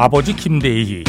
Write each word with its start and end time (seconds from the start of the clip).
아버지 0.00 0.32
김대희, 0.32 1.02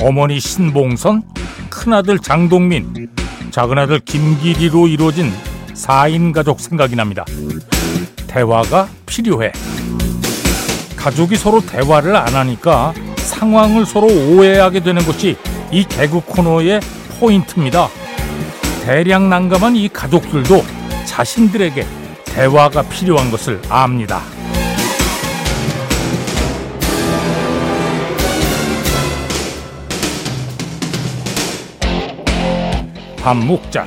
어머니 0.00 0.38
신봉선, 0.38 1.24
큰아들 1.68 2.20
장동민, 2.20 3.08
작은아들 3.50 3.98
김기리로 3.98 4.86
이루어진 4.86 5.32
4인 5.74 6.32
가족 6.32 6.60
생각이 6.60 6.94
납니다. 6.94 7.24
대화가 8.28 8.88
필요해. 9.04 9.50
가족이 10.94 11.34
서로 11.34 11.60
대화를 11.60 12.14
안 12.14 12.36
하니까 12.36 12.94
상황을 13.16 13.84
서로 13.84 14.06
오해하게 14.06 14.78
되는 14.78 15.04
것이 15.04 15.36
이 15.72 15.82
개그 15.82 16.20
코너의 16.20 16.80
포인트입니다. 17.18 17.88
대량 18.84 19.28
난감한 19.28 19.74
이 19.74 19.88
가족들도 19.88 20.64
자신들에게 21.04 21.84
대화가 22.26 22.82
필요한 22.82 23.32
것을 23.32 23.60
압니다. 23.68 24.35
밥 33.26 33.36
먹자. 33.36 33.84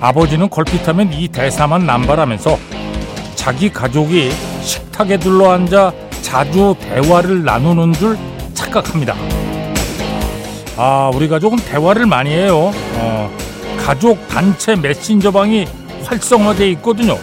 아버지는 0.00 0.50
걸핏하면 0.50 1.12
이 1.12 1.28
대사만 1.28 1.86
남발하면서 1.86 2.58
자기 3.36 3.72
가족이 3.72 4.32
식탁에 4.60 5.18
둘러앉아 5.18 5.92
자주 6.20 6.74
대화를 6.80 7.44
나누는 7.44 7.92
줄 7.92 8.18
착각합니다. 8.54 9.14
아, 10.76 11.12
우리 11.14 11.28
가족은 11.28 11.58
대화를 11.58 12.06
많이 12.06 12.30
해요. 12.30 12.72
어, 12.96 13.30
가족 13.78 14.26
단체 14.26 14.74
메신저방이 14.74 15.68
활성화돼 16.02 16.72
있거든요. 16.72 17.16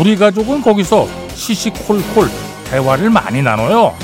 우리 0.00 0.16
가족은 0.16 0.62
거기서 0.62 1.06
시시콜콜 1.32 2.28
대화를 2.72 3.08
많이 3.08 3.40
나눠요. 3.40 3.94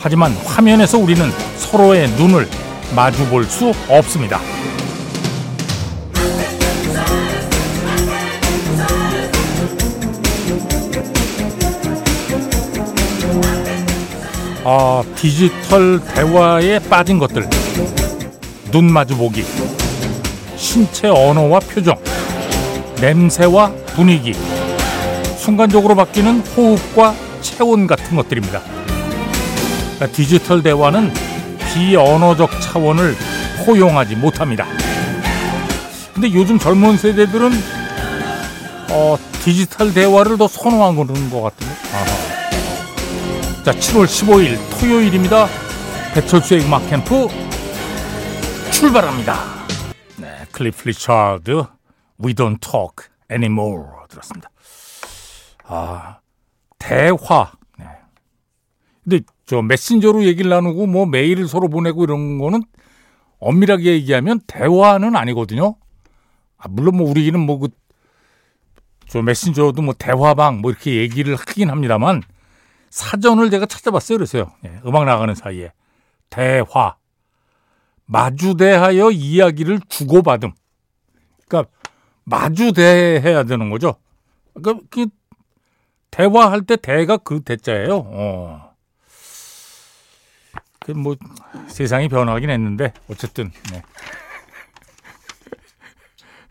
하지만 0.00 0.32
화면에서 0.44 0.98
우리는 0.98 1.30
서로의 1.58 2.10
눈을 2.10 2.48
마주 2.94 3.24
볼 3.28 3.44
수 3.44 3.72
없습니다. 3.88 4.40
아, 14.64 15.02
디지털 15.16 16.00
대화에 16.14 16.78
빠진 16.80 17.18
것들. 17.18 17.48
눈 18.70 18.92
마주 18.92 19.16
보기. 19.16 19.44
신체 20.56 21.08
언어와 21.08 21.60
표정. 21.60 21.96
냄새와 23.00 23.72
분위기. 23.94 24.34
순간적으로 25.38 25.94
바뀌는 25.96 26.40
호흡과 26.40 27.14
체온 27.40 27.86
같은 27.86 28.16
것들입니다. 28.16 28.60
디지털 30.12 30.62
대화는 30.62 31.12
비언어적 31.72 32.50
차원을 32.60 33.16
포용하지 33.64 34.16
못합니다. 34.16 34.66
근데 36.12 36.32
요즘 36.34 36.58
젊은 36.58 36.96
세대들은 36.96 37.50
어, 38.90 39.16
디지털 39.44 39.94
대화를 39.94 40.36
더 40.36 40.48
선호하는 40.48 41.30
것 41.30 41.42
같은데. 41.42 41.72
아하. 41.92 43.64
자, 43.64 43.72
7월 43.72 44.04
15일 44.04 44.58
토요일입니다. 44.80 45.46
배철수의 46.14 46.64
음악 46.64 46.88
캠프 46.88 47.28
출발합니다. 48.72 49.36
네, 50.16 50.46
클리프 50.50 50.88
리차드 50.88 51.64
We 52.22 52.34
Don't 52.34 52.60
Talk 52.60 53.08
Anymore 53.30 53.84
들었습니다. 54.08 54.50
아, 55.64 56.18
대화. 56.78 57.52
네. 57.78 57.86
근데 59.04 59.20
저 59.50 59.62
메신저로 59.62 60.26
얘기를 60.26 60.48
나누고 60.48 60.86
뭐 60.86 61.06
메일을 61.06 61.48
서로 61.48 61.68
보내고 61.68 62.04
이런 62.04 62.38
거는 62.38 62.62
엄밀하게 63.40 63.94
얘기하면 63.94 64.38
대화는 64.46 65.16
아니거든요. 65.16 65.74
아, 66.56 66.68
물론 66.68 66.98
뭐 66.98 67.10
우리는 67.10 67.38
뭐 67.40 67.58
그 67.58 67.68
저 69.08 69.20
메신저도 69.22 69.82
뭐 69.82 69.92
대화방 69.92 70.60
뭐 70.60 70.70
이렇게 70.70 70.94
얘기를 70.98 71.34
하긴 71.34 71.68
합니다만 71.68 72.22
사전을 72.90 73.50
제가 73.50 73.66
찾아봤어요. 73.66 74.18
그래서요. 74.18 74.52
예, 74.64 74.80
음악 74.86 75.04
나가는 75.04 75.34
사이에. 75.34 75.72
대화. 76.28 76.94
마주대하여 78.06 79.10
이야기를 79.10 79.80
주고받음. 79.88 80.52
그러니까 81.48 81.72
마주대해야 82.22 83.42
되는 83.42 83.68
거죠. 83.68 83.96
그러니까 84.54 84.86
그 84.90 85.06
대화할 86.12 86.62
때 86.62 86.76
대가 86.76 87.16
그 87.16 87.40
대자예요. 87.40 87.96
어. 88.06 88.69
그뭐 90.92 91.16
세상이 91.68 92.08
변화하긴 92.08 92.50
했는데 92.50 92.92
어쨌든 93.10 93.50
네. 93.70 93.82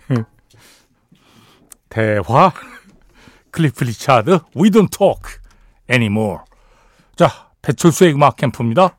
대화 1.90 2.52
클리프 3.52 3.84
리차드 3.84 4.40
We 4.56 4.70
Don't 4.70 4.92
Talk 4.96 5.40
anymore. 5.90 6.44
자, 7.16 7.50
배철수의 7.62 8.14
음악 8.14 8.38
캠프입니다. 8.38 8.96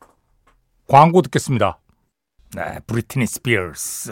광고 0.87 1.21
듣겠습니다. 1.21 1.79
네, 2.53 2.79
브리트니 2.85 3.25
스피어스. 3.27 4.11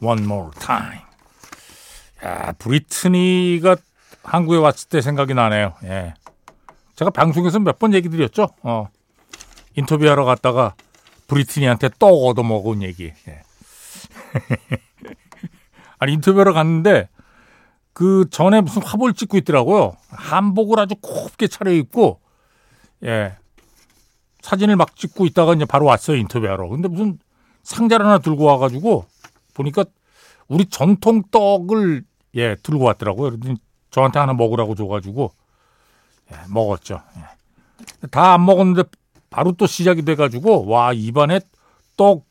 One 0.00 0.22
More 0.24 0.50
Time. 0.58 1.00
야, 2.24 2.52
브리트니가 2.58 3.76
한국에 4.24 4.58
왔을 4.58 4.88
때 4.88 5.00
생각이 5.00 5.34
나네요. 5.34 5.74
예. 5.84 6.14
제가 6.96 7.10
방송에서 7.10 7.58
몇 7.58 7.78
번 7.78 7.94
얘기 7.94 8.08
드렸죠. 8.08 8.48
어. 8.62 8.88
인터뷰하러 9.76 10.24
갔다가 10.24 10.74
브리트니한테 11.28 11.90
떡 11.98 12.26
얻어먹은 12.26 12.82
얘기. 12.82 13.12
예. 13.28 13.42
아니, 15.98 16.12
인터뷰하러 16.14 16.52
갔는데 16.52 17.08
그 17.92 18.26
전에 18.30 18.60
무슨 18.60 18.82
화보를 18.82 19.14
찍고 19.14 19.36
있더라고요. 19.38 19.96
한복을 20.08 20.80
아주 20.80 20.94
곱게 21.00 21.46
차려입고, 21.46 22.20
예. 23.04 23.36
사진을 24.40 24.76
막 24.76 24.96
찍고 24.96 25.26
있다가 25.26 25.54
이제 25.54 25.64
바로 25.64 25.86
왔어요, 25.86 26.16
인터뷰하러. 26.16 26.68
근데 26.68 26.88
무슨 26.88 27.18
상자를 27.62 28.04
하나 28.04 28.18
들고 28.18 28.44
와가지고, 28.44 29.06
보니까 29.54 29.84
우리 30.48 30.66
전통 30.66 31.22
떡을, 31.30 32.02
예, 32.34 32.56
들고 32.56 32.84
왔더라고요. 32.84 33.38
그래서 33.38 33.56
저한테 33.90 34.18
하나 34.18 34.32
먹으라고 34.32 34.74
줘가지고, 34.74 35.32
예, 36.32 36.36
먹었죠. 36.48 37.00
예. 37.16 38.08
다 38.10 38.34
안 38.34 38.44
먹었는데 38.44 38.84
바로 39.32 39.52
또 39.52 39.66
시작이 39.66 40.02
돼가지고, 40.02 40.66
와, 40.66 40.92
입안에 40.92 41.40
떡 41.96 42.26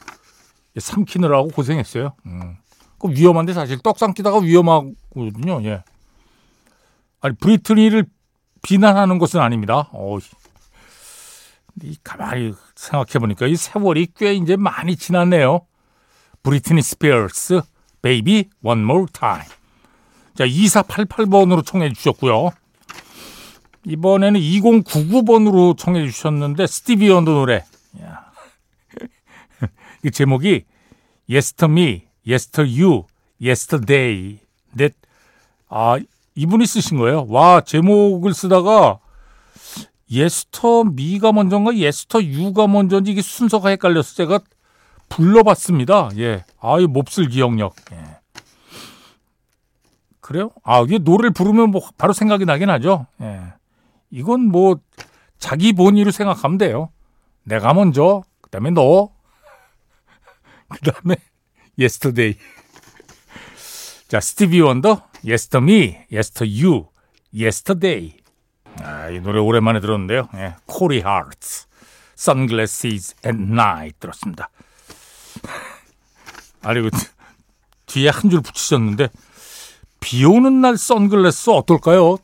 삼키느라고 0.77 1.49
고생했어요. 1.49 2.13
음. 2.25 2.57
그 2.99 3.09
위험한데 3.09 3.53
사실 3.53 3.79
떡 3.79 3.97
삼키다가 3.97 4.39
위험하거든요. 4.39 5.63
예. 5.63 5.83
아니 7.19 7.35
브리트니를 7.35 8.05
비난하는 8.61 9.17
것은 9.17 9.39
아닙니다. 9.39 9.89
어, 9.91 10.17
이 11.81 11.97
가만히 12.03 12.53
생각해 12.75 13.19
보니까 13.19 13.47
이 13.47 13.55
세월이 13.55 14.09
꽤 14.17 14.33
이제 14.33 14.55
많이 14.55 14.95
지났네요. 14.95 15.61
브리트니 16.43 16.81
스피어스 16.81 17.61
Baby 18.01 18.49
One 18.61 18.83
More 18.83 19.05
Time. 19.11 19.43
자, 20.35 20.45
2488번으로 20.45 21.65
청해 21.65 21.93
주셨고요. 21.93 22.51
이번에는 23.85 24.39
2099번으로 24.39 25.77
청해 25.77 26.05
주셨는데 26.05 26.67
스티비 26.67 27.09
원더 27.09 27.31
노래. 27.31 27.65
이 30.05 30.11
제목이 30.11 30.65
Yester 31.29 31.84
Me, 31.84 32.11
Yester 32.27 32.67
You, 32.67 33.03
Yesterday. 33.41 34.39
넷. 34.73 34.95
아, 35.69 35.97
이분이 36.35 36.65
쓰신 36.65 36.97
거예요. 36.97 37.25
와, 37.29 37.61
제목을 37.61 38.33
쓰다가 38.33 38.99
Yester 40.09 40.83
Me가 40.83 41.31
먼저인가 41.31 41.75
Yester 41.75 42.21
You가 42.23 42.67
먼저인지 42.67 43.11
이게 43.11 43.21
순서가 43.21 43.69
헷갈려서 43.69 44.15
제가 44.15 44.39
불러봤습니다. 45.09 46.09
예. 46.17 46.43
아, 46.59 46.79
이 46.79 46.85
몹쓸 46.85 47.29
기억력. 47.29 47.75
예. 47.91 47.97
그래요? 50.19 50.51
아, 50.63 50.81
이게 50.81 50.97
노래를 50.97 51.31
부르면 51.31 51.71
뭐 51.71 51.81
바로 51.97 52.13
생각이 52.13 52.45
나긴 52.45 52.69
하죠. 52.69 53.07
예. 53.21 53.41
이건 54.11 54.47
뭐 54.47 54.79
자기 55.39 55.73
본의로 55.73 56.11
생각하면 56.11 56.57
돼요. 56.57 56.91
내가 57.43 57.73
먼저, 57.73 58.23
그 58.41 58.49
다음에 58.49 58.69
너, 58.69 59.09
그 60.69 60.91
다음에 60.91 61.15
yesterday. 61.79 62.37
자, 64.07 64.19
스티비 64.19 64.59
원더, 64.61 65.01
yester 65.25 65.63
me, 65.63 65.97
yester 66.13 66.47
you, 66.47 66.87
yesterday. 67.33 68.17
아, 68.81 69.09
이 69.09 69.19
노래 69.19 69.39
오랜만에 69.39 69.79
들었는데요. 69.79 70.27
예, 70.35 70.55
코리 70.65 70.99
하트, 70.99 71.65
sunglasses 72.17 73.15
at 73.25 73.37
night 73.37 73.97
들었습니다. 73.99 74.49
아니, 76.61 76.81
그, 76.81 76.91
뒤에 77.87 78.09
한 78.09 78.29
줄 78.29 78.41
붙이셨는데, 78.41 79.09
비 79.99 80.25
오는 80.25 80.61
날 80.61 80.77
선글라스 80.77 81.49
어떨까요? 81.51 82.17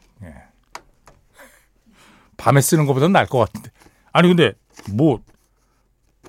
예. 2.39 2.43
밤에 2.43 2.61
쓰는 2.61 2.85
것보다 2.85 3.07
나을 3.07 3.25
것 3.25 3.39
같은데. 3.39 3.71
아니, 4.11 4.27
근데 4.27 4.53
뭐 4.91 5.21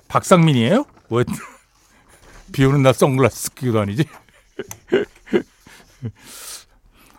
박상민이에요? 0.07 0.85
뭐 1.09 1.23
비오는 2.51 2.81
날 2.81 2.93
선글라스 2.93 3.53
끼고 3.53 3.73
다니지? 3.73 4.05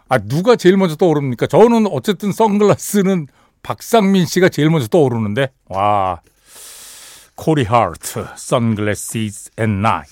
아 0.09 0.19
누가 0.19 0.57
제일 0.57 0.77
먼저 0.77 0.97
떠오릅니까? 0.97 1.47
저는 1.47 1.87
어쨌든 1.87 2.33
선글라스는 2.33 3.29
박상민 3.63 4.27
씨가 4.27 4.49
제일 4.49 4.69
먼저 4.71 4.89
떠오르는데 4.89 5.53
와 5.67 6.21
코리 7.37 7.63
하트 7.65 8.27
Sunglasses 8.37 9.53
at 9.59 9.83
Night 9.83 10.03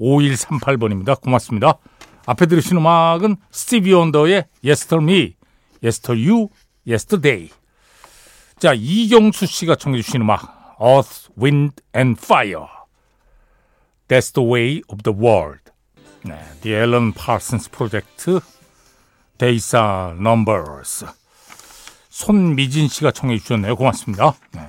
5138번입니다. 0.00 1.20
고맙습니다. 1.20 1.78
앞에 2.26 2.46
들으신 2.46 2.76
음악은 2.78 3.36
스티비 3.52 3.92
원더의 3.92 4.46
Yester 4.64 5.02
Me, 5.02 5.36
Yester 5.82 6.28
You, 6.28 6.48
Yesterday. 6.86 7.50
자, 8.58 8.72
이경수 8.74 9.44
씨가 9.44 9.76
청해 9.76 10.00
주신 10.00 10.22
음악 10.22 10.76
Earth, 10.80 11.28
Wind 11.38 11.82
and 11.94 12.18
Fire. 12.18 12.66
That's 14.08 14.32
the 14.32 14.48
way 14.48 14.80
of 14.88 15.02
the 15.02 15.14
world. 15.14 15.60
네, 16.24 16.40
The 16.62 16.76
Alan 16.76 17.12
Parsons 17.12 17.68
Project, 17.70 18.40
Days 19.38 19.76
are 19.76 20.14
Numbers. 20.14 21.04
손미진 22.08 22.88
씨가 22.88 23.10
청해 23.10 23.38
주셨네요. 23.38 23.76
고맙습니다. 23.76 24.34
네. 24.52 24.68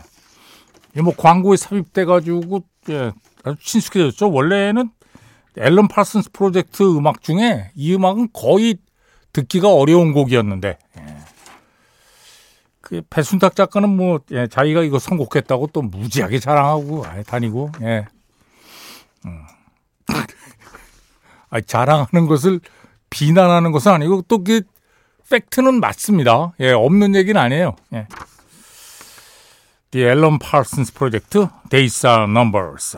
이뭐 0.98 1.14
광고에 1.16 1.56
삽입돼 1.56 2.04
가지고 2.04 2.64
예, 2.90 3.14
아주 3.46 3.58
친숙해졌죠. 3.64 4.30
원래는 4.30 4.90
앨런 5.58 5.88
파슨스 5.88 6.32
프로젝트 6.34 6.84
음악 6.84 7.22
중에 7.22 7.72
이 7.74 7.96
음악은 7.96 8.30
거의 8.34 8.80
듣기가 9.32 9.74
어려운 9.74 10.12
곡이었는데 10.12 10.78
예. 10.98 11.17
그 12.88 13.02
배순탁 13.10 13.54
작가는 13.54 13.90
뭐 13.90 14.20
예, 14.32 14.48
자기가 14.48 14.82
이거 14.84 14.98
선곡했다고 14.98 15.72
또 15.74 15.82
무지하게 15.82 16.40
자랑하고 16.40 17.06
아예 17.06 17.22
다니고 17.22 17.72
예. 17.82 18.08
음. 19.26 19.42
아 21.50 21.60
자랑하는 21.60 22.28
것을 22.28 22.62
비난하는 23.10 23.74
것은 23.74 23.92
아니고 23.92 24.22
또 24.30 24.38
그 24.38 24.62
팩트는 25.30 25.82
맞습니다. 25.82 26.54
예, 26.62 26.72
없는 26.72 27.14
얘기는 27.14 27.40
아니에요. 27.40 27.76
예. 27.94 28.08
The 29.92 30.08
Alan 30.08 30.40
Parsons 30.40 30.94
Project, 30.94 31.40
Days 31.70 32.08
Are 32.08 32.24
Numbers. 32.24 32.98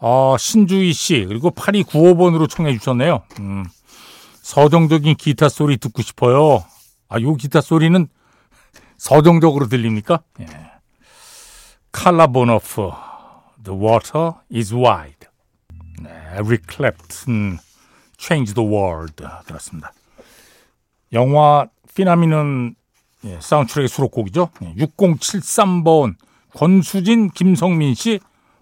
아, 0.00 0.36
신주희 0.36 0.92
씨, 0.92 1.24
그리고 1.28 1.52
8295번으로 1.52 2.50
청해 2.50 2.76
주셨네요. 2.78 3.22
음, 3.38 3.64
서정적인 4.42 5.14
기타 5.14 5.48
소리 5.48 5.76
듣고 5.76 6.02
싶어요. 6.02 6.64
아, 7.08 7.20
요 7.20 7.36
기타 7.36 7.60
소리는 7.60 8.08
서정적으로 9.00 9.66
들립니까? 9.66 10.20
예. 10.40 10.46
칼라 11.90 12.26
보너프, 12.26 12.90
The 13.64 13.80
Water 13.80 14.32
is 14.54 14.74
Wide. 14.74 15.26
네, 16.02 16.10
에릭 16.34 16.66
클랩튼, 16.66 17.56
Change 18.18 18.52
the 18.52 18.68
World 18.68 19.24
들었습니다. 19.46 19.94
영화 21.14 21.66
피나미는 21.94 22.74
예, 23.24 23.38
사운드트랙의 23.40 23.88
수록곡이죠. 23.88 24.50
예, 24.64 24.74
6073번 24.74 26.16
권수진, 26.54 27.30
김성민 27.30 27.94
씨, 27.94 28.20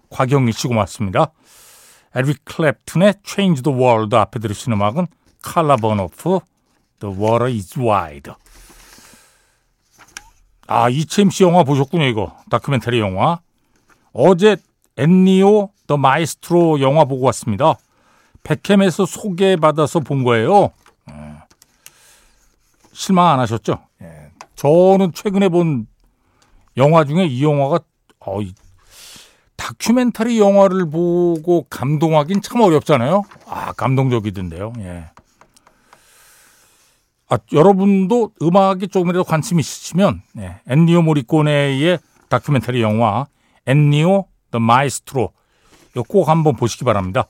곽영희 0.09 0.53
씨 0.53 0.69
고맙습니다. 0.69 1.33
에릭 2.15 2.45
클랩튼의 2.45 3.19
Change 3.25 3.61
the 3.63 3.77
World 3.77 4.15
앞에 4.15 4.39
들으신 4.39 4.71
음악은 4.71 5.07
칼라 5.41 5.75
보노프 5.75 6.39
The 7.01 7.13
Water 7.13 7.53
is 7.53 7.77
Wide. 7.77 8.31
아, 10.71 10.87
이채임 10.87 11.31
씨 11.31 11.43
영화 11.43 11.63
보셨군요, 11.63 12.05
이거. 12.05 12.35
다큐멘터리 12.51 12.99
영화. 12.99 13.39
어제 14.13 14.55
엔니오 14.97 15.69
The 15.87 15.97
Maestro 15.97 16.79
영화 16.81 17.05
보고 17.05 17.25
왔습니다. 17.25 17.75
배캠에서 18.43 19.07
소개받아서 19.07 19.99
본 20.01 20.23
거예요. 20.23 20.69
예. 21.09 21.13
실망 22.93 23.29
안 23.29 23.39
하셨죠? 23.39 23.79
예. 24.03 24.29
저는 24.55 25.13
최근에 25.13 25.49
본 25.49 25.87
영화 26.77 27.03
중에 27.03 27.25
이 27.25 27.43
영화가 27.43 27.79
어, 28.19 28.39
다큐멘터리 29.55 30.39
영화를 30.39 30.87
보고 30.87 31.65
감동하긴 31.71 32.43
참 32.43 32.61
어렵잖아요. 32.61 33.23
아, 33.47 33.73
감동적이던데요. 33.73 34.73
예. 34.81 35.05
아, 37.29 37.37
여러분도 37.53 38.33
음악에 38.41 38.87
조금이라도 38.87 39.23
관심 39.23 39.59
있으시면 39.59 40.23
예, 40.39 40.61
엔니오 40.67 41.03
모리코네의 41.03 41.99
다큐멘터리 42.27 42.81
영화 42.81 43.27
엔니오 43.67 44.25
The 44.49 44.59
Maestro 44.59 45.31
이거 45.91 46.03
꼭 46.03 46.27
한번 46.27 46.55
보시기 46.55 46.83
바랍니다. 46.83 47.27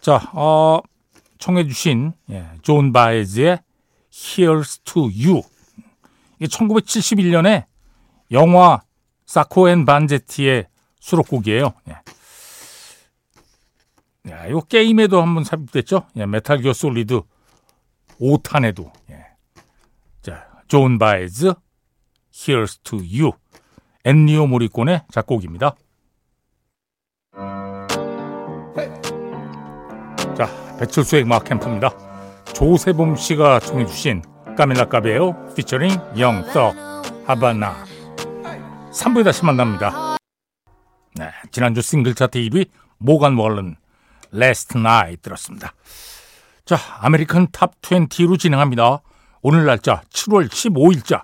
자, 0.00 0.30
어, 0.34 0.80
청해 1.38 1.66
주신 1.66 2.12
예, 2.30 2.46
존 2.62 2.92
바에즈의 2.92 3.58
Here's 4.12 4.84
to 4.84 5.02
You 5.02 5.42
이게 6.38 6.46
1971년에 6.46 7.64
영화 8.30 8.82
Sacco 9.26 9.68
and 9.68 9.84
Vanzetti의 9.84 10.66
수록곡이에요. 11.00 11.72
예. 11.88 11.98
야, 14.30 14.46
이거 14.46 14.60
게임에도 14.60 15.20
한번 15.20 15.42
삽입됐죠. 15.42 16.06
예, 16.16 16.26
Metal 16.26 16.58
Gear 16.58 16.72
Solid 16.72 17.22
5탄에도. 18.20 18.92
예. 19.10 19.26
자, 20.20 20.46
존 20.68 20.98
바에즈 20.98 21.54
Here's 22.32 22.82
to 22.82 22.98
You 22.98 23.32
엔니오 24.04 24.46
모리코네의 24.46 25.02
작곡입니다. 25.10 25.74
자, 30.36 30.76
배철수의 30.78 31.24
음악 31.24 31.44
캠프입니다. 31.44 31.90
조세범 32.54 33.16
씨가 33.16 33.60
청해 33.60 33.86
주신 33.86 34.22
카밀라 34.56 34.86
카베요 34.86 35.54
피처링 35.54 35.90
Young 36.18 36.49
Thug 36.49 36.74
Havana 37.26 37.84
3부에 38.92 39.24
다시 39.24 39.44
만납니다. 39.44 40.16
네, 41.14 41.30
지난주 41.50 41.82
싱글 41.82 42.14
차트 42.14 42.38
1위 42.38 42.68
모건 42.98 43.36
월렌 43.36 43.76
Last 44.34 44.78
Night 44.78 45.22
들었습니다. 45.22 45.72
자, 46.64 46.76
American 47.00 47.48
Top 47.52 47.80
20로 47.80 48.38
진행합니다. 48.38 49.02
오늘 49.42 49.64
날짜 49.64 50.02
7월 50.12 50.48
15일자 50.48 51.22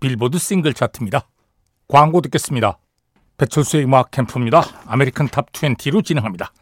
빌보드 0.00 0.38
싱글 0.38 0.74
차트입니다. 0.74 1.28
광고 1.88 2.20
듣겠습니다. 2.20 2.78
배철수의 3.36 3.84
음악 3.84 4.10
캠프입니다. 4.10 4.62
American 4.86 5.28
Top 5.28 5.52
20로 5.52 6.04
진행합니다. 6.04 6.52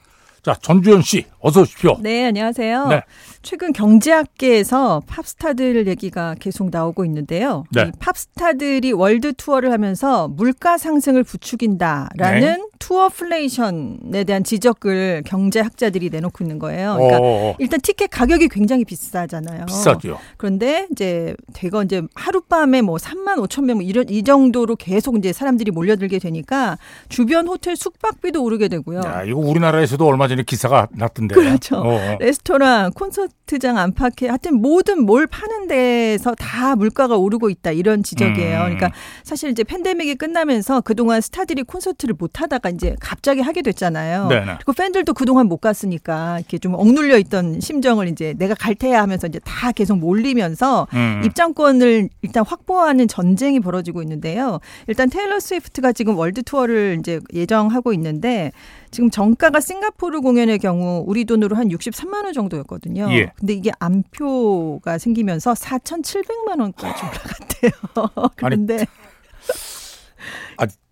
자, 0.42 0.54
전주현 0.54 1.02
씨, 1.02 1.24
어서 1.38 1.60
오십시오. 1.60 1.98
네, 2.00 2.26
안녕하세요. 2.26 2.88
네. 2.88 3.02
최근 3.42 3.72
경제학계에서 3.72 5.02
팝스타들 5.06 5.86
얘기가 5.86 6.34
계속 6.40 6.70
나오고 6.70 7.04
있는데요. 7.04 7.62
네. 7.70 7.82
이 7.82 7.90
팝스타들이 8.00 8.90
월드 8.90 9.34
투어를 9.34 9.70
하면서 9.70 10.26
물가 10.26 10.78
상승을 10.78 11.22
부추긴다라는 11.22 12.40
네. 12.40 12.58
tourflation에 12.82 14.24
대한 14.26 14.42
지적을 14.42 15.22
경제학자들이 15.24 16.10
내놓고 16.10 16.42
있는 16.42 16.58
거예요. 16.58 16.94
그러니까 16.94 17.18
어, 17.22 17.54
일단 17.60 17.80
티켓 17.80 18.08
가격이 18.08 18.48
굉장히 18.48 18.84
비싸잖아요. 18.84 19.66
비싸죠. 19.66 20.18
그런데 20.36 20.88
이제 20.90 21.34
대거 21.52 21.84
이제 21.84 22.02
하룻밤에 22.16 22.82
뭐 22.82 22.96
3만 22.96 23.36
5천 23.46 23.64
명 23.66 23.82
이런 23.82 24.08
이 24.08 24.24
정도로 24.24 24.74
계속 24.74 25.16
이제 25.16 25.32
사람들이 25.32 25.70
몰려들게 25.70 26.18
되니까 26.18 26.76
주변 27.08 27.46
호텔 27.46 27.76
숙박비도 27.76 28.42
오르게 28.42 28.66
되고요. 28.66 28.98
야, 29.04 29.22
이거 29.24 29.38
우리나라에서도 29.38 30.04
얼마 30.04 30.26
전에 30.26 30.42
기사가 30.42 30.88
났던데. 30.90 31.36
그렇죠. 31.36 31.76
어, 31.76 31.94
어. 31.94 32.16
레스토랑, 32.18 32.92
콘서트장 32.94 33.78
안팎에 33.78 34.26
하여튼 34.26 34.60
모든 34.60 35.06
뭘 35.06 35.28
파는 35.28 35.68
데서 35.68 36.34
다 36.34 36.74
물가가 36.74 37.16
오르고 37.16 37.48
있다 37.48 37.70
이런 37.70 38.02
지적이에요. 38.02 38.56
음. 38.58 38.62
그러니까 38.62 38.90
사실 39.22 39.50
이제 39.50 39.62
팬데믹이 39.62 40.16
끝나면서 40.16 40.80
그동안 40.80 41.20
스타들이 41.20 41.62
콘서트를 41.62 42.16
못 42.18 42.40
하다가 42.40 42.71
이제 42.74 42.96
갑자기 43.00 43.40
하게 43.40 43.62
됐잖아요. 43.62 44.28
네네. 44.28 44.54
그리고 44.56 44.72
팬들도 44.72 45.14
그동안 45.14 45.46
못 45.46 45.58
갔으니까 45.58 46.38
이렇게 46.38 46.58
좀 46.58 46.74
억눌려 46.74 47.18
있던 47.18 47.60
심정을 47.60 48.08
이제 48.08 48.34
내가 48.38 48.54
갈 48.54 48.74
테야 48.74 49.02
하면서 49.02 49.26
이제 49.26 49.38
다 49.44 49.72
계속 49.72 49.98
몰리면서 49.98 50.86
음. 50.94 51.22
입장권을 51.24 52.08
일단 52.22 52.44
확보하는 52.44 53.08
전쟁이 53.08 53.60
벌어지고 53.60 54.02
있는데요. 54.02 54.60
일단 54.86 55.08
테일러 55.10 55.40
스위프트가 55.40 55.92
지금 55.92 56.16
월드 56.16 56.42
투어를 56.42 56.96
이제 56.98 57.20
예정하고 57.32 57.92
있는데 57.92 58.52
지금 58.90 59.10
정가가 59.10 59.60
싱가포르 59.60 60.20
공연의 60.20 60.58
경우 60.58 61.02
우리 61.06 61.24
돈으로 61.24 61.56
한 61.56 61.68
63만 61.68 62.24
원 62.24 62.32
정도였거든요. 62.32 63.08
예. 63.12 63.32
근데 63.36 63.54
이게 63.54 63.70
암표가 63.78 64.98
생기면서 64.98 65.54
4,700만 65.54 66.60
원까지 66.60 67.02
올라갔대요. 67.04 68.30
그런데 68.36 68.82
아, 68.82 69.11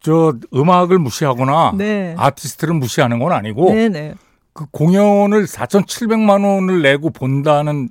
저 0.03 0.35
음악을 0.55 0.99
무시하거나 0.99 1.75
네. 1.77 2.15
아티스트를 2.17 2.75
무시하는 2.75 3.19
건 3.19 3.33
아니고 3.33 3.73
네, 3.75 3.89
네. 3.89 4.15
그 4.53 4.65
공연을 4.71 5.47
4,700만 5.47 6.45
원을 6.45 6.83
내고 6.83 7.11
본다는 7.11 7.91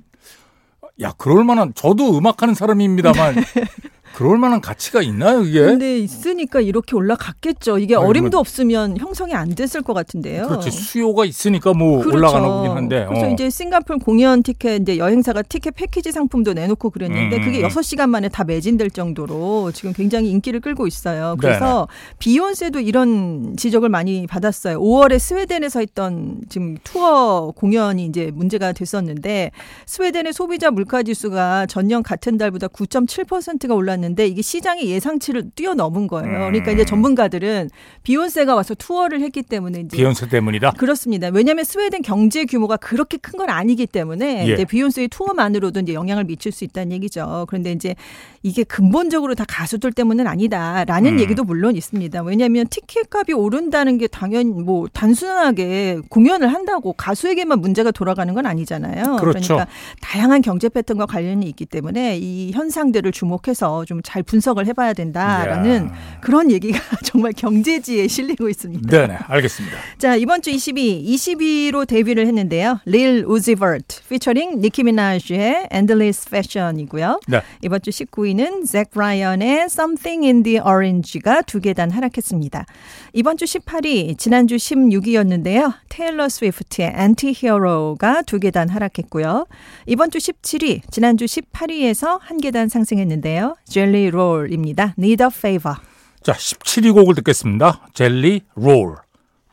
야, 1.00 1.12
그럴 1.16 1.44
만한 1.44 1.72
저도 1.74 2.18
음악하는 2.18 2.54
사람입니다만 2.54 3.36
그럴 4.14 4.38
만한 4.38 4.60
가치가 4.60 5.00
있나요, 5.02 5.42
이게? 5.42 5.60
근데 5.60 5.98
있으니까 5.98 6.60
이렇게 6.60 6.94
올라갔겠죠. 6.96 7.78
이게 7.78 7.94
아니, 7.96 8.04
어림도 8.04 8.30
그러면- 8.30 8.40
없으면 8.40 8.96
형성이 8.98 9.34
안 9.34 9.54
됐을 9.54 9.82
것 9.82 9.94
같은데요. 9.94 10.46
그렇지. 10.48 10.70
수요가 10.70 11.24
있으니까 11.24 11.72
뭐 11.72 12.00
그렇죠. 12.00 12.16
올라가는 12.18 12.46
거긴 12.48 12.70
한데. 12.72 13.06
그래서 13.08 13.26
어. 13.26 13.30
이제 13.30 13.48
싱가포르 13.48 13.98
공연 14.00 14.42
티켓 14.42 14.82
이제 14.82 14.98
여행사가 14.98 15.42
티켓 15.42 15.74
패키지 15.76 16.12
상품도 16.12 16.52
내놓고 16.54 16.90
그랬는데 16.90 17.36
음, 17.36 17.42
그게 17.44 17.62
음. 17.62 17.68
6시간 17.68 18.08
만에 18.10 18.28
다 18.28 18.44
매진될 18.44 18.90
정도로 18.90 19.72
지금 19.72 19.92
굉장히 19.92 20.30
인기를 20.30 20.60
끌고 20.60 20.86
있어요. 20.86 21.36
그래서 21.40 21.88
비욘세도 22.18 22.80
이런 22.80 23.54
지적을 23.56 23.88
많이 23.88 24.26
받았어요. 24.26 24.80
5월에 24.80 25.18
스웨덴에서 25.18 25.80
했던 25.80 26.40
지금 26.48 26.76
투어 26.84 27.52
공연이 27.56 28.04
이제 28.06 28.30
문제가 28.34 28.72
됐었는데 28.72 29.50
스웨덴의 29.86 30.32
소비자 30.32 30.70
물가 30.70 31.02
지수가 31.02 31.66
전년 31.66 32.02
같은 32.02 32.36
달보다 32.36 32.66
9.7%가 32.68 33.74
올랐는데 34.00 34.26
이게 34.26 34.42
시장의 34.42 34.88
예상치를 34.88 35.50
뛰어넘은 35.54 36.06
거예요. 36.06 36.30
그러니까 36.30 36.72
이제 36.72 36.84
전문가들은 36.84 37.70
비욘세가 38.02 38.54
와서 38.54 38.74
투어를 38.74 39.20
했기 39.20 39.42
때문에 39.42 39.80
이제 39.80 39.96
비욘세 39.96 40.28
때문이다. 40.28 40.72
그렇습니다. 40.72 41.28
왜냐하면 41.28 41.64
스웨덴 41.64 42.02
경제 42.02 42.44
규모가 42.44 42.76
그렇게 42.76 43.16
큰 43.18 43.40
건 43.40 43.48
아니기 43.48 43.86
때문에 43.86 44.46
예. 44.48 44.52
이제 44.52 44.64
비욘세의 44.66 45.08
투어만으로도 45.08 45.80
이제 45.80 45.94
영향을 45.94 46.24
미칠 46.24 46.52
수 46.52 46.64
있다는 46.64 46.92
얘기죠. 46.92 47.46
그런데 47.48 47.72
이제 47.72 47.94
이게 48.42 48.64
근본적으로 48.64 49.34
다 49.34 49.44
가수들 49.48 49.92
때문은 49.92 50.26
아니다라는 50.26 51.14
음. 51.14 51.20
얘기도 51.20 51.42
물론 51.44 51.74
있습니다. 51.74 52.22
왜냐하면 52.22 52.66
티켓값이 52.68 53.32
오른다는 53.32 53.96
게 53.96 54.08
당연 54.08 54.64
뭐 54.66 54.88
단순하게 54.92 56.00
공연을 56.10 56.52
한다고 56.52 56.92
가수에게만 56.92 57.60
문제가 57.60 57.92
돌아가는 57.92 58.34
건 58.34 58.44
아니잖아요. 58.44 59.16
그렇죠. 59.16 59.54
러니까 59.54 59.70
다양한 60.02 60.42
경제 60.42 60.68
패턴과 60.68 61.06
관련이 61.06 61.46
있기 61.46 61.64
때문에 61.64 62.18
이 62.18 62.50
현상들을 62.52 63.10
주목해서 63.12 63.86
좀 63.90 64.00
잘 64.02 64.22
분석을 64.22 64.66
해봐야 64.66 64.92
된다라는 64.92 65.84
이야. 65.86 66.20
그런 66.20 66.50
얘기가 66.50 66.78
정말 67.04 67.32
경제지에 67.32 68.08
실리고 68.08 68.48
있습니다. 68.48 68.88
네네, 68.88 69.18
알겠습니다. 69.28 69.76
자, 69.98 70.16
이번 70.16 70.42
주 70.42 70.50
22, 70.50 71.04
22로 71.06 71.86
데뷔를 71.86 72.26
했는데요. 72.26 72.80
Lil 72.86 73.24
Uzi 73.26 73.54
Vert 73.56 74.00
피처링 74.08 74.60
니키 74.60 74.84
미나즈의 74.84 75.68
Endless 75.72 76.26
Fashion이고요. 76.28 77.20
네. 77.28 77.42
이번 77.62 77.82
주 77.82 77.90
19위는 77.90 78.66
잭 78.66 78.90
라이언의 78.94 79.64
Something 79.64 80.24
in 80.24 80.42
the 80.42 80.60
Orange가 80.60 81.42
두 81.42 81.60
계단 81.60 81.90
하락했습니다. 81.90 82.64
이번 83.12 83.36
주 83.36 83.44
18위, 83.44 84.16
지난주 84.18 84.56
16위였는데요. 84.56 85.74
테일러 85.88 86.28
스위프트의 86.28 86.92
Anti-Hero가 86.96 88.24
두 88.24 88.38
계단 88.38 88.68
하락했고요. 88.68 89.46
이번 89.86 90.10
주 90.10 90.18
17위, 90.18 90.80
지난주 90.90 91.24
18위에서 91.24 92.18
한 92.20 92.38
계단 92.38 92.68
상승했는데요. 92.68 93.56
Jelly 93.80 94.08
Roll입니다. 94.10 94.94
Need 94.98 95.22
a 95.22 95.28
Favor. 95.32 95.76
자, 96.22 96.32
17위 96.34 96.92
곡을 96.92 97.14
듣겠습니다. 97.14 97.88
젤리 97.94 98.42
롤, 98.54 98.96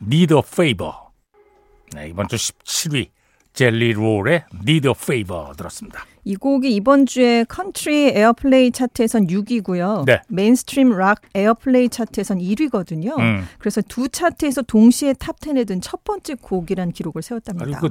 Need 0.02 0.34
a 0.34 0.40
Favor. 0.44 0.92
네, 1.94 2.08
이번 2.10 2.28
주 2.28 2.36
17위 2.36 3.08
젤리 3.54 3.94
롤의 3.94 4.44
Need 4.60 4.86
a 4.86 4.92
Favor 4.94 5.56
들었습니다. 5.56 6.04
이 6.24 6.36
곡이 6.36 6.74
이번 6.74 7.06
주에 7.06 7.44
Country 7.44 8.08
Airplay 8.14 8.70
차트에선 8.72 9.28
6위고요. 9.28 10.04
네. 10.04 10.20
Mainstream 10.28 10.90
Rock 10.90 11.22
Airplay 11.34 11.88
차트에선 11.88 12.38
1위거든요. 12.38 13.18
음. 13.18 13.46
그래서 13.58 13.80
두 13.80 14.10
차트에서 14.10 14.60
동시에 14.60 15.14
Top 15.14 15.40
10에 15.40 15.66
든 15.66 15.80
첫 15.80 16.04
번째 16.04 16.34
곡이라는 16.34 16.92
기록을 16.92 17.20
아니 17.20 17.24
세웠답니다. 17.26 17.80
그 17.80 17.88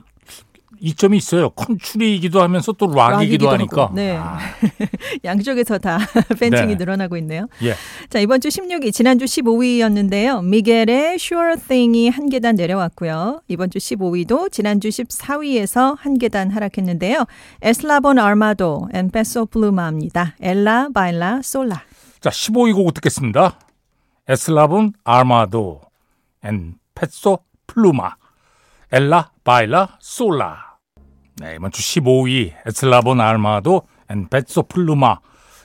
이점이 0.80 1.18
있어요. 1.18 1.50
컨츄리이기도 1.52 2.42
하면서 2.42 2.72
또 2.74 2.88
락이기도 2.88 3.48
락이기도 3.48 3.50
하니까. 3.50 3.92
네. 3.94 4.18
아, 4.18 4.38
양쪽에서 5.24 5.78
다 5.78 5.98
팬층이 6.40 6.68
네. 6.68 6.76
늘어나고 6.76 7.18
있네요. 7.18 7.48
예. 7.64 7.74
자, 8.10 8.20
이번 8.20 8.42
주 8.42 8.50
16위, 8.50 8.94
지난주 8.94 9.26
15위였는데요. 9.26 10.44
미겔의 10.44 11.16
Sure 11.16 11.56
Thing이 11.68 12.10
한 12.10 12.30
계단 12.30 12.56
내려왔고요. 12.56 13.42
이번 13.48 13.70
주 13.70 13.80
15위도 13.80 14.52
지난주 14.52 14.90
14위에서 14.90 15.96
한 15.98 16.18
계단 16.18 16.52
하락했는데요. 16.52 17.26
Eslabon 17.62 18.20
Armado 18.20 18.90
and 18.94 19.10
Peso 19.10 19.48
Pluma입니다. 19.48 20.36
Ella 20.42 20.90
Baila 20.94 21.42
Sola. 21.42 21.82
자, 22.20 22.30
15위 22.30 22.74
곡 22.76 22.94
듣겠습니다. 22.94 23.60
Eslabon 24.28 24.94
Armado 25.04 25.82
and 26.44 26.76
Peso 26.94 27.40
Pluma 27.68 28.16
Ella 28.92 29.32
Baila 29.48 29.98
Sola. 30.02 30.76
네, 31.38 31.56
이번 31.56 31.72
주 31.72 31.82
15위 31.82 32.52
Eslabon 32.66 33.22
Armado 33.22 33.84
and 34.10 34.28
Peso 34.28 34.64
Pluma 34.64 35.20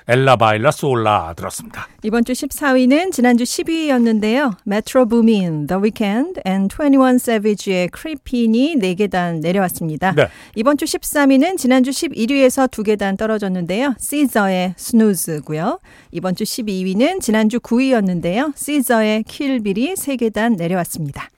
Ella 0.06 0.36
Baila 0.36 0.70
Sola 0.70 1.34
들었습니다. 1.36 1.88
이번 2.04 2.24
주 2.24 2.32
14위는 2.32 3.10
지난주 3.10 3.42
10위였는데요. 3.42 4.56
Metro 4.64 5.06
Boomin, 5.06 5.66
The 5.66 5.82
Weeknd, 5.82 6.42
and 6.46 6.72
21 6.72 7.16
Savage의 7.16 7.88
Creepin'이 7.88 8.76
4계단 8.76 9.40
내려왔습니다. 9.40 10.12
네. 10.12 10.28
이번 10.54 10.76
주 10.76 10.84
13위는 10.84 11.58
지난주 11.58 11.90
11위에서 11.90 12.70
2계단 12.70 13.18
떨어졌는데요. 13.18 13.96
SZA의 13.98 14.74
Snooze고요. 14.76 15.80
이번 16.12 16.36
주 16.36 16.44
12위는 16.44 17.20
지난주 17.20 17.58
9위였는데요. 17.58 18.56
시저의 18.56 19.24
킬빌이 19.24 19.94
3계단 19.94 20.54
내려왔습니다. 20.54 21.28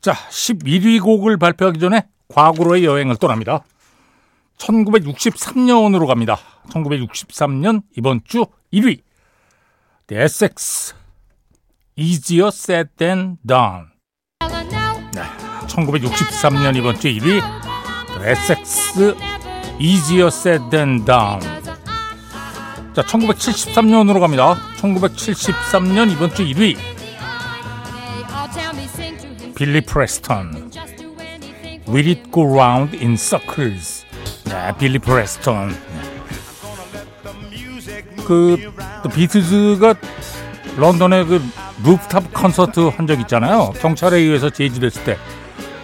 자, 0.00 0.12
11위 0.12 1.02
곡을 1.02 1.38
발표하기 1.38 1.80
전에 1.80 2.06
과거로의 2.28 2.84
여행을 2.84 3.16
떠납니다. 3.16 3.64
1963년으로 4.58 6.06
갑니다. 6.06 6.38
1963년 6.70 7.82
이번 7.96 8.20
주 8.24 8.46
1위. 8.72 9.00
The 10.06 10.24
Essex. 10.24 10.94
Easier 11.96 12.48
said 12.48 12.90
than 12.96 13.38
done. 13.46 13.86
네, 15.12 15.22
1963년 15.66 16.76
이번 16.76 16.98
주 16.98 17.08
1위. 17.08 17.40
The 18.18 18.30
Essex. 18.30 19.16
Easier 19.80 20.28
said 20.28 20.70
than 20.70 21.04
done. 21.04 21.40
자, 22.94 23.02
1973년으로 23.02 24.20
갑니다. 24.20 24.56
1973년 24.78 26.10
이번 26.12 26.34
주 26.34 26.44
1위. 26.44 26.97
빌리 29.58 29.80
프레스턴. 29.80 30.70
Will 31.88 32.06
it 32.06 32.30
go 32.30 32.46
round 32.46 32.96
in 32.96 33.14
circles? 33.14 34.06
네, 34.44 34.72
빌리 34.78 35.00
프레스턴. 35.00 35.76
그, 38.24 38.72
또 39.02 39.08
비틀즈가 39.08 39.94
런던에 40.76 41.24
그 41.24 41.42
루프탑 41.84 42.32
콘서트 42.32 42.78
한 42.96 43.08
적 43.08 43.18
있잖아요. 43.22 43.72
경찰에 43.80 44.18
의해서 44.18 44.48
제지됐을 44.48 45.02
때. 45.02 45.18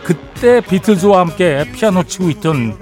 그때 0.04 0.60
비틀즈와 0.60 1.18
함께 1.18 1.64
피아노 1.72 2.04
치고 2.04 2.30
있던 2.30 2.78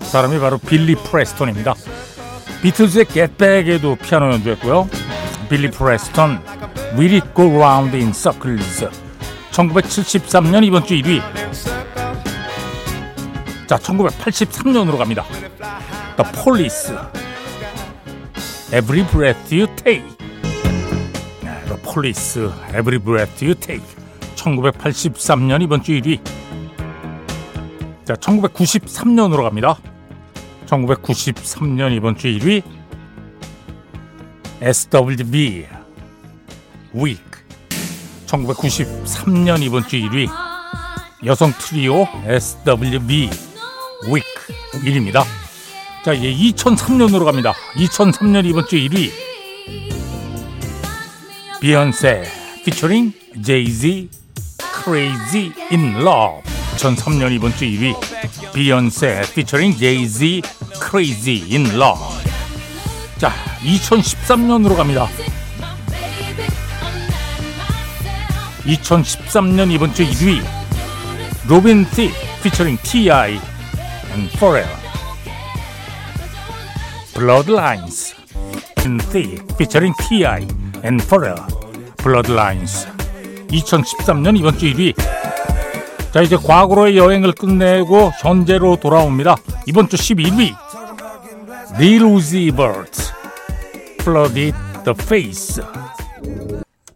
사람이 0.00 0.40
바로 0.40 0.58
빌리 0.58 0.96
프레스턴입니다. 0.96 1.74
비틀즈의 2.60 3.06
Back에도 3.38 3.94
피아노 3.94 4.32
연주했고요. 4.32 4.88
빌리 5.48 5.70
프레스턴, 5.70 6.42
Will 6.98 7.14
it 7.22 7.28
go 7.36 7.48
round 7.48 7.96
in 7.96 8.12
circles? 8.12 9.03
1973년 9.54 10.64
이번 10.64 10.84
주 10.84 10.94
1위. 10.94 11.20
자, 13.68 13.76
1983년으로 13.76 14.98
갑니다. 14.98 15.24
The 16.16 16.32
Police. 16.42 16.92
Every 18.72 19.06
breath 19.06 19.54
you 19.54 19.68
take. 19.76 20.02
네, 21.40 21.64
The 21.66 21.80
Police. 21.82 22.40
Every 22.70 22.98
breath 22.98 23.44
you 23.44 23.54
take. 23.54 23.86
1983년 24.34 25.62
이번 25.62 25.82
주 25.84 25.92
1위. 25.92 26.18
자, 28.04 28.14
1993년으로 28.14 29.44
갑니다. 29.44 29.78
1993년 30.66 31.92
이번 31.92 32.16
주 32.16 32.26
1위. 32.26 32.62
SWV. 34.60 35.68
Week. 36.92 37.33
1993년 38.42 39.62
이번 39.62 39.86
주 39.86 39.96
1위. 39.96 40.28
여성 41.24 41.52
트리오 41.58 42.06
SWV. 42.26 43.30
Week 44.08 44.26
1위입니다. 44.72 45.24
자, 46.04 46.12
이제 46.12 46.52
2003년으로 46.52 47.24
갑니다. 47.24 47.54
2003년 47.76 48.44
이번 48.44 48.66
주 48.66 48.76
1위. 48.76 49.24
비욘세 51.64 52.24
피처링 52.62 53.10
제이지 53.42 54.10
Crazy 54.84 55.50
in 55.70 55.96
Love 55.96 56.42
2003년 56.76 57.32
이번 57.32 57.56
주 57.56 57.64
1위 57.64 57.94
비욘세 58.52 59.22
피처링 59.34 59.74
제이지 59.74 60.42
Crazy 60.74 61.42
in 61.52 61.64
Love 61.80 62.04
자 63.16 63.32
2013년으로 63.62 64.76
갑니다 64.76 65.08
2013년 68.66 69.70
이번 69.72 69.92
주 69.94 70.04
1위 70.04 70.42
로빈 71.48 71.84
시크 71.90 72.10
피처링 72.42 72.78
T.I. 72.82 73.38
and 74.12 74.30
Pharrell 74.38 74.68
Blurred 77.14 77.72
Lines 77.72 78.14
Robin 78.84 78.98
Thicke 79.10 79.42
featuring 79.56 79.94
T.I. 80.08 80.46
and 80.84 81.02
Pharrell 81.04 81.40
Blurred 81.98 82.49
Lines 82.49 82.86
2013년 83.48 84.36
이번 84.38 84.58
주 84.58 84.66
1위 84.66 84.94
자 86.12 86.22
이제 86.22 86.36
과거로의 86.36 86.96
여행을 86.96 87.32
끝내고 87.32 88.12
현재로 88.20 88.76
돌아옵니다 88.76 89.36
이번 89.66 89.88
주 89.88 89.96
11위 89.96 90.54
Lil 91.76 92.04
Uzi 92.04 92.50
Vert 92.54 93.12
Flooded 94.00 94.54
the 94.84 94.94
Face 95.00 95.62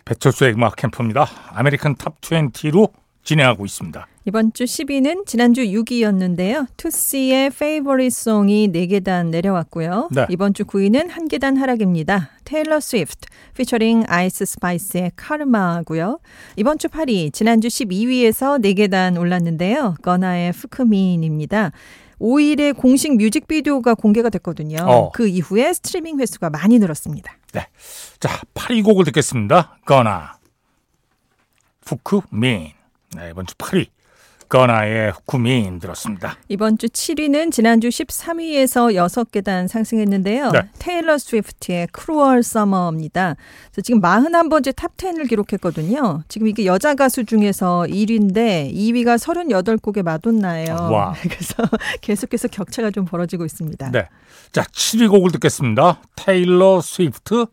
배철수의 0.08 0.54
음악 0.54 0.76
캠프입니다 0.76 1.26
American 1.52 1.96
Top 1.96 2.20
20로 2.22 2.92
진행하고 3.22 3.66
있습니다 3.66 4.06
이번 4.24 4.52
주 4.52 4.64
10위는 4.64 5.24
지난주 5.24 5.62
6위였는데요. 5.62 6.66
Toosii의 6.76 7.46
Favorite 7.46 8.08
Song이 8.08 8.70
4계단 8.70 9.28
내려왔고요. 9.28 10.10
네. 10.12 10.26
이번 10.28 10.52
주 10.52 10.64
9위는 10.64 11.08
한 11.08 11.28
계단 11.28 11.56
하락입니다. 11.56 12.28
테일러 12.44 12.78
스위프트 12.78 13.26
피처링 13.56 14.04
아이스 14.06 14.44
스파이스의 14.44 15.12
Karma고요. 15.16 16.18
이번 16.56 16.76
주 16.76 16.88
8위, 16.88 17.32
지난주 17.32 17.68
12위에서 17.68 18.62
4계단 18.62 19.18
올랐는데요. 19.18 19.94
Gunna의 20.02 20.52
fukumean입니다. 20.52 21.72
5일에 22.20 22.76
공식 22.76 23.16
뮤직비디오가 23.16 23.94
공개가 23.94 24.28
됐거든요. 24.30 24.78
어. 24.87 25.10
그 25.12 25.28
이후에 25.28 25.72
스트리밍 25.72 26.18
횟수가 26.18 26.50
많이 26.50 26.78
늘었습니다. 26.78 27.37
네. 27.52 27.66
자, 28.20 28.40
8위 28.54 28.84
곡을 28.84 29.04
듣겠습니다. 29.06 29.78
Gunna 29.84 30.38
fukumean. 31.87 32.72
네, 33.16 33.30
이번 33.30 33.46
주 33.46 33.54
8위. 33.54 33.88
Gunna의 34.48 35.12
fukumean 35.12 35.78
들었습니다. 35.78 36.36
이번 36.48 36.78
주 36.78 36.86
7위는 36.86 37.52
지난주 37.52 37.88
13위에서 37.88 38.94
6계단 38.94 39.68
상승했는데요. 39.68 40.50
네. 40.52 40.68
테일러 40.78 41.18
스위프트의 41.18 41.88
Cruel 41.92 42.42
Summer입니다. 42.42 43.37
지금 43.82 44.00
41번째 44.00 44.74
Top 44.75 44.96
10을 44.96 45.28
기록했거든요. 45.28 46.22
지금 46.28 46.48
이게 46.48 46.64
여자 46.64 46.94
가수 46.94 47.24
중에서 47.24 47.84
1위인데 47.88 48.72
2위가 48.72 49.18
38곡의 49.18 50.02
마돈나예요. 50.02 50.74
와. 50.90 51.14
그래서 51.22 51.68
계속해서 52.00 52.48
격차가 52.48 52.90
좀 52.90 53.04
벌어지고 53.04 53.44
있습니다. 53.44 53.90
네. 53.90 54.08
자, 54.52 54.62
7위 54.62 55.10
곡을 55.10 55.30
듣겠습니다. 55.32 56.00
테일러 56.16 56.80
스위프트 56.80 57.46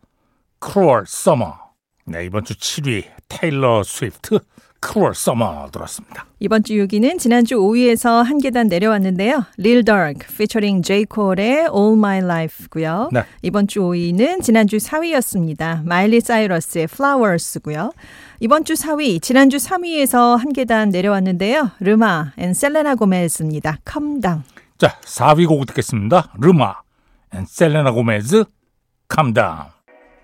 Cruel 0.60 1.03
Summer. 1.07 1.57
네, 2.05 2.25
이번 2.25 2.45
주 2.45 2.53
7위 2.53 3.03
테일러 3.27 3.83
스위프트 3.83 4.39
Cruel 4.79 5.15
Summer 5.15 5.69
들었습니다. 5.72 6.25
이번 6.39 6.63
주 6.63 6.74
6위는 6.74 7.17
지난주 7.17 7.55
5위에서 7.55 8.24
한 8.24 8.38
계단 8.38 8.67
내려왔는데요. 8.67 9.46
Lil 9.58 9.84
Durk 9.84 10.27
featuring 10.29 10.86
J. 10.86 11.05
Cole의 11.12 11.67
All 11.74 11.94
My 11.94 12.20
Life고요. 12.20 13.10
네. 13.12 13.24
이번 13.41 13.67
주 13.67 13.79
5위는 13.82 14.44
지난주 14.44 14.77
4위였습니다. 14.77 15.84
마일리 15.84 16.22
사이러스의 16.22 16.84
Flowers고요. 16.91 17.91
이번 18.39 18.63
주 18.65 18.74
4위, 18.74 19.22
지난주 19.22 19.58
3위에서 19.58 20.38
한 20.38 20.53
계단 20.53 20.89
내려왔는데요. 20.89 21.72
레마 21.79 22.34
and 22.38 22.53
셀레나 22.53 22.95
고메즈의 22.95 23.54
Calm 23.54 23.80
Down. 24.21 24.43
자, 24.78 24.99
4위 25.06 25.47
곡 25.47 25.65
듣겠습니다. 25.67 26.34
레마 26.39 26.75
and 27.34 27.45
셀레나 27.47 27.91
고메즈 27.91 28.43
Calm 29.08 29.33
Down. 29.33 29.65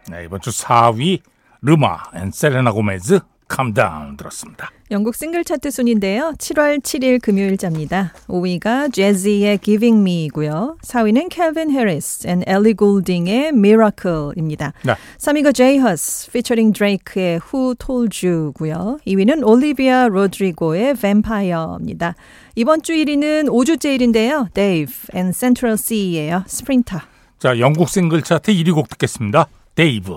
네, 0.09 0.25
이번 0.25 0.41
주 0.41 0.49
4위 0.49 1.21
레마 1.61 2.03
and 2.15 2.31
셀레나 2.31 2.71
고메즈 2.71 3.19
Calm 3.51 3.83
Down 3.83 4.15
들었습니다. 4.15 4.71
영국 4.91 5.13
싱글 5.13 5.43
차트 5.43 5.71
순인데요. 5.71 6.33
7월 6.37 6.81
7일 6.81 7.21
금요일자입니다. 7.21 8.13
5위가 8.27 8.93
재지의 8.93 9.59
Giving 9.59 9.99
Me이고요. 9.99 10.77
4위는 10.81 11.27
캘빈 11.29 11.69
해리스 11.69 12.27
and 12.27 12.43
엘리 12.47 12.75
골딩의 12.75 13.49
Miracle입니다. 13.49 14.71
네. 14.85 14.95
3위가 15.17 15.53
J 15.53 15.79
Hus 15.79 16.29
featuring 16.29 16.73
Drake의 16.73 17.41
Who 17.53 17.75
Told 17.75 18.25
You고요. 18.25 18.99
2위는 19.05 19.45
올리비아 19.45 20.07
로드리고의 20.07 20.93
Vampire입니다. 20.95 22.15
이번 22.55 22.81
주 22.81 22.93
1위는 22.93 23.49
5주째 23.49 23.97
1위인데요. 23.97 24.53
Dave 24.53 24.95
and 25.13 25.37
Central 25.37 25.77
Cee예요. 25.77 26.43
Sprinter. 26.47 27.05
자, 27.37 27.59
영국 27.59 27.89
싱글 27.89 28.21
차트 28.21 28.53
1위 28.53 28.73
곡 28.73 28.87
듣겠습니다. 28.87 29.47
데이브 29.75 30.15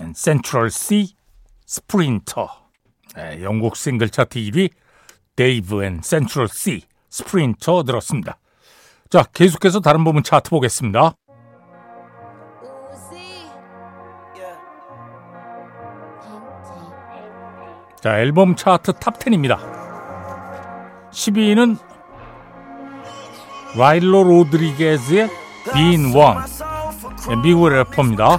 and 0.00 0.14
Central 0.14 0.70
Cee 0.70 1.17
Sprinter. 1.68 2.48
네, 3.14 3.42
영국 3.42 3.76
싱글 3.76 4.08
차트 4.08 4.38
1위 4.40 4.70
데이브 5.36 5.84
and 5.84 6.00
Central 6.02 6.48
Cee 6.48 6.82
Sprinter 7.10 7.82
들었습니다. 7.82 8.38
자, 9.10 9.22
계속해서 9.34 9.80
다른 9.80 10.02
부문 10.02 10.22
차트 10.22 10.48
보겠습니다. 10.48 11.12
자, 18.00 18.18
앨범 18.18 18.56
차트 18.56 18.94
Top 18.94 19.18
10입니다. 19.18 19.58
10위는 21.10 21.76
라일로 23.76 24.22
로드리게즈의 24.24 25.28
One. 26.14 26.38
네, 27.28 27.36
미국 27.42 27.68
래퍼입니다. 27.68 28.38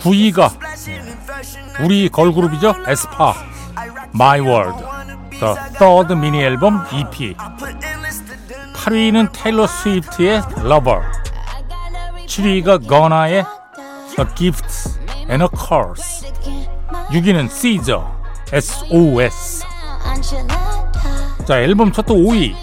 9위가 0.00 0.69
우리 1.82 2.08
걸그룹이죠. 2.08 2.74
에스파 2.86 3.34
My 4.14 4.40
World 4.40 4.84
The 5.30 5.54
Third 5.78 6.14
Mini 6.16 6.42
Album 6.42 6.84
EP 6.92 7.34
8위는 8.74 9.30
테일러 9.32 9.66
스위프트의 9.66 10.42
Lover 10.58 11.00
7위가 12.26 12.86
Gunna의 12.86 13.44
A 14.18 14.24
Gift 14.36 14.66
and 15.30 15.42
a 15.42 15.48
Curse 15.56 16.30
6위는 17.10 17.48
Caesar 17.48 18.04
SOS 18.52 19.64
자 21.46 21.60
앨범 21.60 21.92
차트 21.92 22.12
5위 22.12 22.54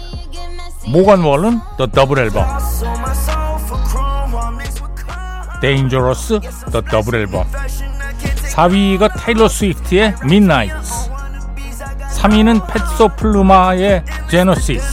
모건 0.88 1.22
월은 1.22 1.60
The 1.76 1.90
Double 1.90 2.22
앨범 2.22 2.46
Dangerous 5.60 6.40
The 6.70 6.82
Double 6.90 7.20
앨범 7.20 7.46
4위가 8.58 9.12
테일러 9.16 9.46
스위프트의 9.46 10.16
Midnight 10.24 10.74
3위는 12.16 12.66
펫소 12.66 13.10
플루마의 13.16 14.02
Genesis 14.28 14.84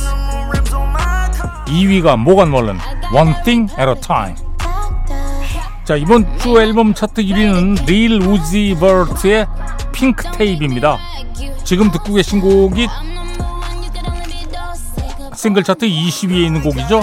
2위가 1.65 2.15
모건 2.15 2.51
월런 2.51 2.79
One 3.11 3.33
Thing 3.43 3.73
at 3.79 3.89
a 3.89 3.95
Time. 3.99 4.35
자 5.83 5.95
이번 5.95 6.37
주 6.37 6.61
앨범 6.61 6.93
차트 6.93 7.23
1위는 7.23 7.87
릴 7.87 8.21
우지 8.21 8.77
버트의 8.79 9.47
Pink 9.91 10.29
Tape입니다. 10.31 10.99
지금 11.63 11.89
듣고 11.89 12.13
계신 12.13 12.41
곡이 12.41 12.87
싱글 15.35 15.63
차트 15.63 15.87
20위에 15.87 16.45
있는 16.45 16.61
곡이죠. 16.61 17.01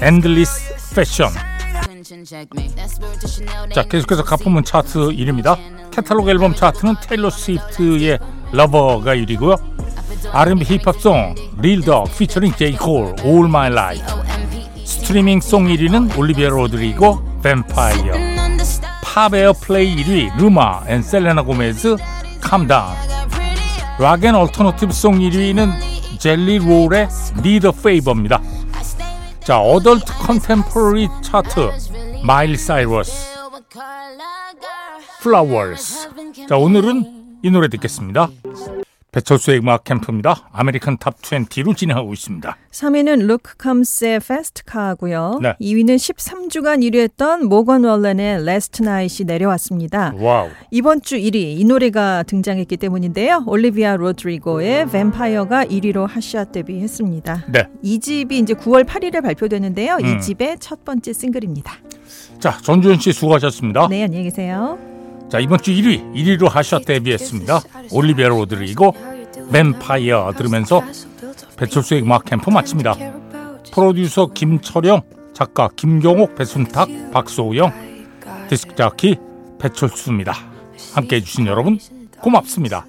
Endless 0.00 0.92
Fashion. 0.92 1.34
자 3.74 3.82
계속해서 3.82 4.22
각 4.22 4.37
부문 4.37 4.62
차트 4.62 4.98
1위입니다 5.08 5.77
캐탈로그 5.90 6.30
앨범 6.30 6.54
차트는 6.54 6.96
테일러 7.02 7.30
스위프트의 7.30 8.18
Lover가 8.52 9.14
1위고요. 9.14 9.58
R&B 10.32 10.64
힙합 10.64 11.06
song 11.06 11.34
릴 11.60 11.75
더크 11.75 12.04
featuring 12.16 12.52
제이 12.54 12.76
콜 12.76 13.14
All 13.24 13.44
My 13.44 13.70
Life. 13.70 14.06
스트리밍 14.84 15.40
song 15.40 15.66
1위는 15.66 16.18
올리비아 16.18 16.48
로드리고 16.48 17.40
뱀파이어 17.42 18.12
팝 19.02 19.34
airplay 19.34 19.96
1위 19.96 20.38
레마 20.38 20.82
and 20.86 21.02
셀레나 21.02 21.42
고메즈 21.42 21.96
Calm 22.40 22.67
Down 22.67 22.94
rock 23.98 24.19
and 24.19 24.34
alternative 24.34 24.92
song 24.92 25.18
1위는 25.18 25.72
젤리 26.18 26.58
롤의 26.58 27.08
리더 27.42 27.72
페이버입니다. 27.72 28.40
자 29.44 29.60
adult 29.60 30.12
contemporary 30.18 31.08
차트 31.22 31.70
마일리 32.22 32.56
사이러스 32.56 33.37
Flowers. 35.20 36.08
자, 36.48 36.56
오늘은 36.56 37.04
이 37.42 37.50
노래 37.50 37.68
듣겠습니다. 37.68 38.28
배철수의 39.10 39.60
음악 39.60 39.84
캠프입니다. 39.84 40.48
American 40.52 40.98
Top 40.98 41.20
20로 41.22 41.74
진행하고 41.74 42.12
있습니다. 42.12 42.56
3위는 42.70 43.26
루크 43.26 43.56
컴스의 43.56 44.16
Fast 44.16 44.62
Car고요. 44.70 45.40
네. 45.42 45.54
2위는 45.60 45.96
13주간 45.96 46.84
1위했던 46.84 47.44
모건 47.44 47.84
월렌의 47.84 48.42
Last 48.42 48.82
Night이 48.82 49.26
내려왔습니다. 49.26 50.12
와우. 50.14 50.50
이번 50.70 51.00
주 51.00 51.16
1위 51.16 51.58
이 51.58 51.64
노래가 51.64 52.22
등장했기 52.24 52.76
때문인데요. 52.76 53.44
올리비아 53.46 53.96
로드리고의 53.96 54.88
Vampire가 54.90 55.64
1위로 55.64 56.06
핫샷 56.06 56.52
데뷔했습니다. 56.52 57.44
네. 57.48 57.66
이 57.82 57.98
집이 57.98 58.38
이제 58.38 58.52
9월 58.52 58.84
8일에 58.84 59.22
발표되는데요. 59.22 59.96
음. 60.02 60.06
이 60.06 60.20
집의 60.20 60.58
첫 60.60 60.84
번째 60.84 61.12
싱글입니다. 61.14 61.72
자, 62.38 62.56
전주현 62.62 63.00
씨 63.00 63.12
수고하셨습니다. 63.12 63.88
네, 63.88 64.04
안녕히 64.04 64.24
계세요. 64.24 64.78
자, 65.30 65.38
이번 65.38 65.60
주 65.60 65.72
1위, 65.72 66.14
1위로 66.14 66.48
핫샷 66.48 66.84
데뷔했습니다. 66.86 67.60
올리비아 67.92 68.28
로드리고 68.28 68.94
뱀파이어 69.52 70.32
들으면서 70.36 70.82
배철수의 71.56 72.02
음악 72.02 72.24
캠프 72.24 72.50
마칩니다. 72.50 72.94
프로듀서 73.72 74.28
김철영, 74.28 75.02
작가 75.34 75.68
김경옥, 75.76 76.34
배순탁, 76.34 76.88
박소영, 77.12 77.72
디스크 78.48 78.74
자키 78.74 79.16
배철수입니다. 79.60 80.32
함께 80.94 81.16
해 81.16 81.20
주신 81.20 81.46
여러분 81.46 81.78
고맙습니다. 82.20 82.86